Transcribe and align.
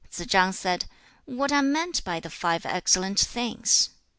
Tsze 0.09 0.25
chang 0.27 0.51
said, 0.51 0.85
'What 1.25 1.51
are 1.51 1.61
meant 1.61 2.03
by 2.03 2.19
the 2.19 2.31
five 2.31 2.65
excellent 2.65 3.19
things?' 3.19 3.91